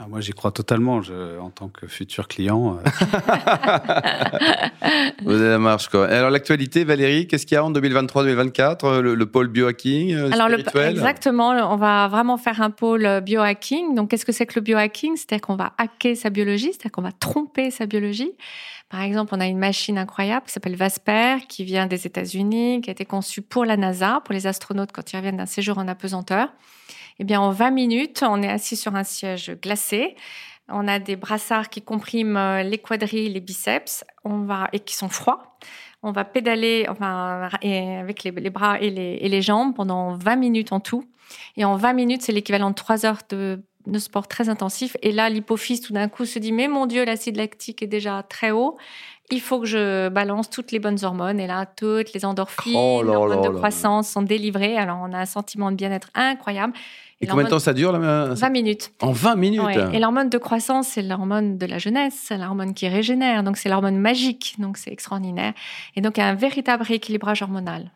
Ah, 0.00 0.06
moi, 0.08 0.20
j'y 0.20 0.30
crois 0.30 0.52
totalement, 0.52 1.02
je, 1.02 1.40
en 1.40 1.50
tant 1.50 1.68
que 1.68 1.88
futur 1.88 2.28
client. 2.28 2.78
Euh. 2.78 2.82
Vous 5.24 5.32
avez 5.32 5.48
la 5.48 5.58
marche, 5.58 5.88
quoi. 5.88 6.06
alors, 6.06 6.30
l'actualité, 6.30 6.84
Valérie, 6.84 7.26
qu'est-ce 7.26 7.44
qu'il 7.44 7.56
y 7.56 7.58
a 7.58 7.64
en 7.64 7.72
2023-2024 7.72 8.84
euh, 8.84 9.16
le, 9.16 9.26
pôle 9.26 9.48
biohacking 9.48 10.14
euh, 10.14 10.30
Alors, 10.30 10.50
exactement, 10.50 11.48
on 11.48 11.76
va 11.76 12.06
vraiment 12.06 12.36
faire 12.36 12.62
un 12.62 12.70
pôle 12.70 13.20
biohacking. 13.22 13.96
Donc, 13.96 14.10
qu'est-ce 14.10 14.24
que 14.24 14.30
c'est 14.30 14.46
que 14.46 14.54
le 14.54 14.60
biohacking? 14.60 15.16
C'est-à-dire 15.16 15.44
qu'on 15.44 15.56
va 15.56 15.72
hacker 15.78 16.16
sa 16.16 16.30
biologie, 16.30 16.66
c'est-à-dire 16.66 16.92
qu'on 16.92 17.02
va 17.02 17.10
tromper 17.10 17.72
sa 17.72 17.86
biologie. 17.86 18.30
Par 18.88 19.02
exemple, 19.02 19.34
on 19.34 19.40
a 19.40 19.46
une 19.46 19.58
machine 19.58 19.98
incroyable 19.98 20.46
qui 20.46 20.52
s'appelle 20.52 20.76
Vasper, 20.76 21.36
qui 21.46 21.64
vient 21.64 21.86
des 21.86 22.06
États-Unis, 22.06 22.80
qui 22.80 22.88
a 22.88 22.92
été 22.92 23.04
conçue 23.04 23.42
pour 23.42 23.66
la 23.66 23.76
NASA, 23.76 24.22
pour 24.24 24.32
les 24.32 24.46
astronautes 24.46 24.92
quand 24.92 25.12
ils 25.12 25.16
reviennent 25.16 25.36
d'un 25.36 25.46
séjour 25.46 25.76
en 25.76 25.88
apesanteur. 25.88 26.48
Eh 27.18 27.24
bien, 27.24 27.40
en 27.40 27.50
20 27.50 27.70
minutes, 27.70 28.24
on 28.26 28.42
est 28.42 28.48
assis 28.48 28.76
sur 28.76 28.94
un 28.94 29.04
siège 29.04 29.50
glacé. 29.62 30.16
On 30.68 30.88
a 30.88 30.98
des 30.98 31.16
brassards 31.16 31.68
qui 31.68 31.82
compriment 31.82 32.36
euh, 32.36 32.62
les 32.62 32.78
quadrilles, 32.78 33.30
les 33.30 33.40
biceps, 33.40 34.04
on 34.24 34.40
va 34.40 34.68
et 34.72 34.80
qui 34.80 34.94
sont 34.94 35.08
froids. 35.08 35.58
On 36.02 36.12
va 36.12 36.24
pédaler 36.24 36.86
enfin, 36.88 37.48
avec 37.52 38.22
les, 38.22 38.50
bras 38.50 38.80
et 38.80 38.90
les, 38.90 39.18
et 39.20 39.28
les, 39.28 39.42
jambes 39.42 39.74
pendant 39.74 40.14
20 40.14 40.36
minutes 40.36 40.72
en 40.72 40.78
tout. 40.78 41.04
Et 41.56 41.64
en 41.64 41.76
20 41.76 41.92
minutes, 41.94 42.22
c'est 42.22 42.32
l'équivalent 42.32 42.70
de 42.70 42.74
3 42.74 43.04
heures 43.04 43.22
de, 43.30 43.64
de, 43.88 43.98
sport 43.98 44.28
très 44.28 44.48
intensif. 44.48 44.96
Et 45.02 45.12
là, 45.12 45.28
l'hypophyse, 45.28 45.80
tout 45.80 45.92
d'un 45.92 46.08
coup, 46.08 46.24
se 46.24 46.38
dit, 46.38 46.52
mais 46.52 46.68
mon 46.68 46.86
Dieu, 46.86 47.04
l'acide 47.04 47.36
lactique 47.36 47.82
est 47.82 47.88
déjà 47.88 48.22
très 48.22 48.50
haut 48.50 48.76
il 49.30 49.40
faut 49.40 49.60
que 49.60 49.66
je 49.66 50.08
balance 50.08 50.50
toutes 50.50 50.72
les 50.72 50.78
bonnes 50.78 51.04
hormones. 51.04 51.40
Et 51.40 51.46
là, 51.46 51.66
toutes 51.66 52.12
les 52.12 52.24
endorphines, 52.24 52.74
oh 52.76 53.02
les 53.02 53.10
hormones 53.10 53.42
de 53.42 53.56
croissance 53.56 54.08
sont 54.08 54.22
délivrées. 54.22 54.76
Alors, 54.76 54.98
on 55.02 55.12
a 55.12 55.18
un 55.18 55.26
sentiment 55.26 55.70
de 55.70 55.76
bien-être 55.76 56.08
incroyable. 56.14 56.72
Et, 57.20 57.26
combien 57.26 57.44
de 57.44 57.50
temps 57.50 57.58
ça 57.58 57.72
dure 57.72 57.90
là 57.90 58.32
20 58.32 58.50
minutes. 58.50 58.92
En 59.00 59.10
20 59.10 59.34
minutes 59.34 59.78
Et 59.92 59.98
l'hormone 59.98 60.28
de 60.28 60.38
croissance, 60.38 60.88
c'est 60.88 61.02
l'hormone 61.02 61.58
de 61.58 61.66
la 61.66 61.78
jeunesse, 61.78 62.14
c'est 62.16 62.38
l'hormone 62.38 62.74
qui 62.74 62.86
régénère, 62.86 63.42
donc 63.42 63.56
c'est 63.56 63.68
l'hormone 63.68 63.98
magique, 63.98 64.54
donc 64.60 64.76
c'est 64.76 64.92
extraordinaire. 64.92 65.52
Et 65.96 66.00
donc, 66.00 66.16
il 66.16 66.20
y 66.20 66.22
a 66.22 66.28
un 66.28 66.36
véritable 66.36 66.84
rééquilibrage 66.84 67.42
hormonal. 67.42 67.90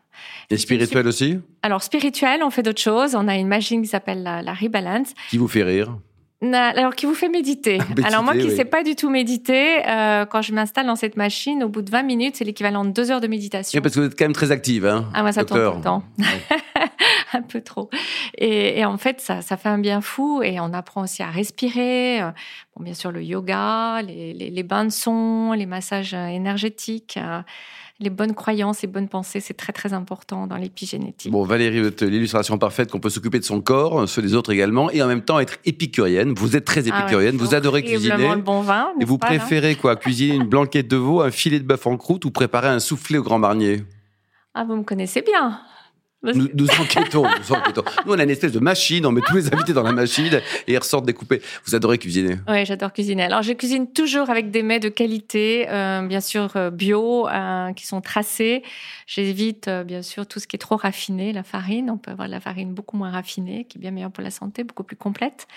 Et 0.49 0.57
spirituel 0.57 1.07
aussi? 1.07 1.39
Alors, 1.61 1.81
spirituel, 1.83 2.43
on 2.43 2.49
fait 2.49 2.63
d'autres 2.63 2.81
choses. 2.81 3.15
On 3.15 3.29
a 3.29 3.35
une 3.35 3.47
machine 3.47 3.81
qui 3.81 3.87
s'appelle 3.87 4.23
la, 4.23 4.41
la 4.41 4.53
Rebalance. 4.53 5.13
Qui 5.29 5.37
vous 5.37 5.47
fait 5.47 5.63
rire? 5.63 5.97
Alors, 6.51 6.95
qui 6.95 7.05
vous 7.05 7.13
fait 7.13 7.29
méditer. 7.29 7.79
alors, 8.03 8.23
moi 8.23 8.33
qui 8.33 8.45
ne 8.45 8.55
sais 8.55 8.65
pas 8.65 8.83
du 8.83 8.95
tout 8.95 9.09
méditer, 9.09 9.87
euh, 9.87 10.25
quand 10.25 10.41
je 10.41 10.53
m'installe 10.53 10.85
dans 10.87 10.95
cette 10.95 11.15
machine, 11.15 11.63
au 11.63 11.69
bout 11.69 11.81
de 11.81 11.91
20 11.91 12.03
minutes, 12.03 12.35
c'est 12.37 12.43
l'équivalent 12.43 12.83
de 12.85 12.91
deux 12.91 13.11
heures 13.11 13.21
de 13.21 13.27
méditation. 13.27 13.81
parce 13.81 13.95
que 13.95 13.99
vous 13.99 14.05
êtes 14.07 14.17
quand 14.17 14.25
même 14.25 14.33
très 14.33 14.51
active, 14.51 14.85
hein 14.85 15.09
Ah, 15.13 15.21
moi, 15.21 15.31
ça 15.31 15.45
tourne 15.45 15.71
tout 15.71 15.77
le 15.77 15.83
temps. 15.83 16.03
un 17.33 17.41
peu 17.41 17.61
trop. 17.61 17.89
Et, 18.37 18.83
en 18.85 18.97
fait, 18.97 19.21
ça, 19.21 19.41
ça, 19.41 19.57
fait 19.57 19.69
un 19.69 19.79
bien 19.79 20.01
fou 20.01 20.41
et 20.43 20.59
on 20.59 20.73
apprend 20.73 21.03
aussi 21.03 21.23
à 21.23 21.29
respirer. 21.29 22.21
Bon, 22.75 22.83
bien 22.83 22.93
sûr, 22.93 23.11
le 23.11 23.23
yoga, 23.23 24.01
les, 24.01 24.33
les 24.33 24.63
bains 24.63 24.85
de 24.85 24.91
son, 24.91 25.53
les 25.53 25.65
massages 25.65 26.13
énergétiques. 26.13 27.17
Euh, 27.17 27.41
les 27.99 28.09
bonnes 28.09 28.33
croyances 28.33 28.83
et 28.83 28.87
bonnes 28.87 29.07
pensées, 29.07 29.39
c'est 29.39 29.53
très 29.53 29.71
très 29.71 29.93
important 29.93 30.47
dans 30.47 30.57
l'épigénétique. 30.57 31.31
Bon, 31.31 31.43
Valérie, 31.43 31.81
l'illustration 32.01 32.57
parfaite 32.57 32.91
qu'on 32.91 32.99
peut 32.99 33.09
s'occuper 33.09 33.39
de 33.39 33.45
son 33.45 33.61
corps, 33.61 34.07
ceux 34.09 34.21
des 34.21 34.33
autres 34.33 34.51
également, 34.51 34.89
et 34.89 35.01
en 35.01 35.07
même 35.07 35.21
temps 35.21 35.39
être 35.39 35.57
épicurienne. 35.65 36.33
Vous 36.33 36.55
êtes 36.55 36.65
très 36.65 36.89
ah 36.91 36.99
épicurienne, 36.99 37.37
vous 37.37 37.55
adorez 37.55 37.83
cuisiner. 37.83 38.35
le 38.35 38.41
bon 38.41 38.61
vin. 38.61 38.89
Et 38.99 39.05
vous 39.05 39.17
préférez 39.17 39.75
quoi 39.75 39.95
Cuisiner 39.95 40.35
une 40.35 40.47
blanquette 40.47 40.87
de 40.87 40.97
veau, 40.97 41.21
un 41.21 41.31
filet 41.31 41.59
de 41.59 41.65
bœuf 41.65 41.85
en 41.87 41.97
croûte 41.97 42.25
ou 42.25 42.31
préparer 42.31 42.67
un 42.67 42.79
soufflé 42.79 43.17
au 43.17 43.23
grand 43.23 43.39
marnier? 43.39 43.83
Ah, 44.53 44.65
vous 44.65 44.75
me 44.75 44.83
connaissez 44.83 45.21
bien. 45.21 45.59
Nous, 46.23 46.47
nous, 46.53 46.67
enquêtons, 46.79 47.23
nous 47.23 47.55
enquêtons. 47.55 47.83
Nous, 48.05 48.13
on 48.13 48.19
a 48.19 48.23
une 48.23 48.29
espèce 48.29 48.53
de 48.53 48.59
machine, 48.59 49.05
on 49.05 49.11
met 49.11 49.19
tous 49.21 49.35
les 49.35 49.53
invités 49.53 49.73
dans 49.73 49.83
la 49.83 49.91
machine 49.91 50.41
et 50.67 50.73
ils 50.73 50.77
ressortent 50.77 51.05
découpés. 51.05 51.41
Vous 51.65 51.75
adorez 51.75 51.97
cuisiner 51.97 52.37
Oui, 52.47 52.65
j'adore 52.65 52.93
cuisiner. 52.93 53.23
Alors, 53.23 53.41
je 53.41 53.51
cuisine 53.51 53.91
toujours 53.91 54.29
avec 54.29 54.49
des 54.49 54.63
mets 54.63 54.79
de 54.79 54.87
qualité, 54.87 55.67
euh, 55.69 56.01
bien 56.07 56.21
sûr 56.21 56.55
euh, 56.55 56.69
bio, 56.69 57.27
euh, 57.27 57.73
qui 57.73 57.85
sont 57.85 57.99
tracés. 57.99 58.63
J'évite, 59.05 59.67
euh, 59.67 59.83
bien 59.83 60.01
sûr, 60.01 60.25
tout 60.25 60.39
ce 60.39 60.47
qui 60.47 60.55
est 60.55 60.59
trop 60.59 60.77
raffiné, 60.77 61.33
la 61.33 61.43
farine. 61.43 61.89
On 61.89 61.97
peut 61.97 62.11
avoir 62.11 62.27
de 62.27 62.33
la 62.33 62.39
farine 62.39 62.73
beaucoup 62.73 62.95
moins 62.95 63.11
raffinée, 63.11 63.65
qui 63.65 63.77
est 63.77 63.81
bien 63.81 63.91
meilleure 63.91 64.11
pour 64.11 64.23
la 64.23 64.31
santé, 64.31 64.63
beaucoup 64.63 64.83
plus 64.83 64.95
complète. 64.95 65.47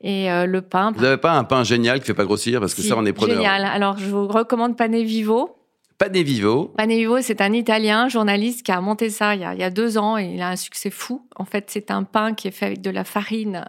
Et 0.00 0.28
le 0.28 0.60
pain. 0.60 0.92
Vous 0.94 1.02
n'avez 1.02 1.16
pas 1.16 1.32
un 1.32 1.44
pain 1.44 1.64
génial 1.64 1.98
qui 1.98 2.06
fait 2.06 2.14
pas 2.14 2.24
grossir 2.24 2.60
Parce 2.60 2.74
que 2.74 2.82
ça, 2.82 2.94
on 2.96 3.04
est 3.04 3.12
preneur. 3.12 3.36
Génial. 3.36 3.64
Alors, 3.64 3.98
je 3.98 4.06
vous 4.06 4.28
recommande 4.28 4.76
Pane 4.76 5.02
Vivo 5.02 5.56
Panevivo. 5.98 6.72
Panevivo, 6.76 7.20
c'est 7.20 7.40
un 7.40 7.52
Italien 7.52 8.08
journaliste 8.08 8.64
qui 8.64 8.72
a 8.72 8.80
monté 8.80 9.10
ça 9.10 9.34
il 9.36 9.40
y 9.40 9.44
a, 9.44 9.70
deux 9.70 9.96
ans 9.96 10.18
et 10.18 10.24
il 10.34 10.42
a 10.42 10.48
un 10.48 10.56
succès 10.56 10.90
fou. 10.90 11.26
En 11.36 11.44
fait, 11.44 11.70
c'est 11.70 11.90
un 11.90 12.02
pain 12.02 12.34
qui 12.34 12.48
est 12.48 12.50
fait 12.50 12.66
avec 12.66 12.80
de 12.80 12.90
la 12.90 13.04
farine 13.04 13.64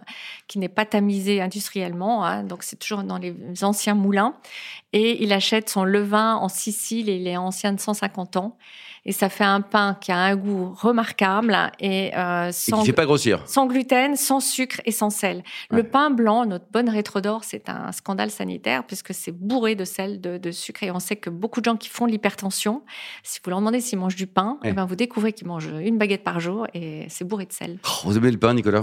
qui 0.47 0.57
n'est 0.57 0.69
pas 0.69 0.85
tamisée 0.85 1.41
industriellement, 1.41 2.25
hein. 2.25 2.43
donc 2.43 2.63
c'est 2.63 2.77
toujours 2.77 3.03
dans 3.03 3.19
les 3.19 3.35
anciens 3.63 3.95
moulins. 3.95 4.35
Et 4.91 5.23
il 5.23 5.33
achète 5.33 5.69
son 5.69 5.83
levain 5.83 6.35
en 6.35 6.49
Sicile 6.49 7.09
et 7.09 7.15
il 7.17 7.27
est 7.27 7.37
ancien 7.37 7.73
de 7.73 7.79
150 7.79 8.37
ans 8.37 8.57
et 9.05 9.11
ça 9.11 9.29
fait 9.29 9.43
un 9.43 9.61
pain 9.61 9.97
qui 10.01 10.11
a 10.11 10.17
un 10.17 10.35
goût 10.35 10.73
remarquable 10.75 11.55
et, 11.79 12.15
euh, 12.15 12.51
sans, 12.51 12.83
fait 12.83 12.93
pas 12.93 13.05
grossir. 13.05 13.43
sans 13.45 13.67
gluten, 13.67 14.15
sans 14.15 14.39
sucre 14.39 14.81
et 14.85 14.91
sans 14.91 15.09
sel. 15.09 15.43
Le 15.69 15.83
pain 15.83 16.09
blanc, 16.09 16.45
notre 16.45 16.65
bonne 16.71 16.89
rétro 16.89 17.21
d'or, 17.21 17.43
c'est 17.43 17.69
un 17.69 17.91
scandale 17.91 18.31
sanitaire 18.31 18.85
puisque 18.85 19.13
c'est 19.13 19.31
bourré 19.31 19.75
de 19.75 19.85
sel, 19.85 20.19
de, 20.21 20.51
sucre 20.51 20.83
et 20.83 20.91
on 20.91 20.99
sait 20.99 21.15
que 21.15 21.29
beaucoup 21.29 21.59
de 21.59 21.65
gens 21.65 21.77
qui 21.77 21.89
font 21.89 22.05
l'hypertension, 22.05 22.83
si 23.23 23.39
vous 23.43 23.49
leur 23.49 23.59
demandez 23.59 23.81
s'ils 23.81 23.99
mangent 23.99 24.15
du 24.15 24.27
pain, 24.27 24.57
eh 24.63 24.73
ben 24.73 24.85
vous 24.85 24.95
découvrez 24.95 25.33
qu'ils 25.33 25.47
mangent 25.47 25.73
une 25.81 25.97
baguette 25.97 26.23
par 26.23 26.39
jour 26.39 26.67
et 26.73 27.05
c'est 27.09 27.25
bourré 27.25 27.45
de 27.45 27.53
sel. 27.53 27.79
Oh, 27.85 27.89
vous 28.05 28.17
aimez 28.17 28.31
le 28.31 28.37
pain, 28.37 28.53
Nicolas? 28.53 28.81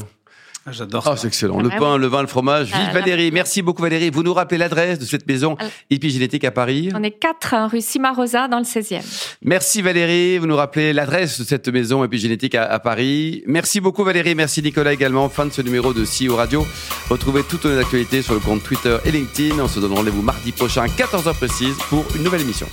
Ah, 0.64 0.70
j'adore 0.70 1.08
ah, 1.08 1.16
c'est 1.16 1.26
excellent. 1.26 1.60
Le 1.60 1.70
pain, 1.70 1.98
le 1.98 2.06
vin, 2.06 2.20
le 2.20 2.28
fromage. 2.28 2.68
Vive 2.68 2.76
ah, 2.90 2.92
Valérie. 2.92 3.32
Merci 3.32 3.62
beaucoup 3.62 3.82
Valérie. 3.82 4.10
Vous 4.10 4.22
nous 4.22 4.32
rappelez 4.32 4.58
l'adresse 4.58 5.00
de 5.00 5.04
cette 5.04 5.26
maison 5.26 5.56
épigénétique 5.90 6.44
à 6.44 6.52
Paris 6.52 6.90
On 6.94 7.02
est 7.02 7.10
4 7.10 7.68
rue 7.68 7.80
Cimarosa 7.80 8.46
dans 8.46 8.58
le 8.58 8.64
16e. 8.64 9.02
Merci 9.42 9.82
Valérie. 9.82 10.38
Vous 10.38 10.46
nous 10.46 10.54
rappelez 10.54 10.92
l'adresse 10.92 11.40
de 11.40 11.44
cette 11.44 11.66
maison 11.66 12.04
épigénétique 12.04 12.54
à, 12.54 12.78
Paris. 12.78 13.42
Merci 13.46 13.80
beaucoup 13.80 14.04
Valérie. 14.04 14.36
Merci 14.36 14.62
Nicolas 14.62 14.92
également. 14.92 15.28
Fin 15.28 15.46
de 15.46 15.52
ce 15.52 15.62
numéro 15.62 15.92
de 15.92 16.04
CEO 16.04 16.36
Radio. 16.36 16.64
Retrouvez 17.10 17.42
toutes 17.42 17.64
nos 17.64 17.78
actualités 17.80 18.22
sur 18.22 18.34
le 18.34 18.40
compte 18.40 18.62
Twitter 18.62 18.96
et 19.04 19.10
LinkedIn. 19.10 19.58
On 19.58 19.68
se 19.68 19.80
donne 19.80 19.94
rendez-vous 19.94 20.22
mardi 20.22 20.52
prochain, 20.52 20.86
14h 20.86 21.34
précise, 21.34 21.76
pour 21.88 22.04
une 22.14 22.22
nouvelle 22.22 22.42
émission. 22.42 22.68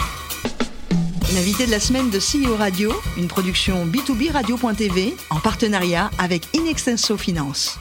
L'invité 1.35 1.67
de 1.67 1.71
la 1.71 1.79
semaine 1.79 2.09
de 2.09 2.17
CEO 2.17 2.55
Radio, 2.55 2.91
une 3.15 3.27
production 3.27 3.85
B2B 3.85 4.31
Radio.tv 4.31 5.15
en 5.29 5.39
partenariat 5.39 6.09
avec 6.17 6.47
Inextenso 6.55 7.17
Finance. 7.17 7.77